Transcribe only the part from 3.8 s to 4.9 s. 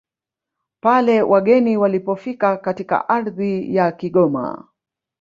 Kigoma